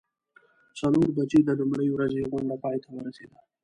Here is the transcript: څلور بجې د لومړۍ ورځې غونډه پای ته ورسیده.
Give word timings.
څلور 0.79 1.07
بجې 1.17 1.39
د 1.45 1.49
لومړۍ 1.59 1.87
ورځې 1.91 2.27
غونډه 2.31 2.55
پای 2.63 2.77
ته 2.83 2.89
ورسیده. 2.91 3.37